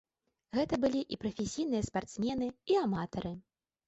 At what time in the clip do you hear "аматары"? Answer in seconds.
2.85-3.33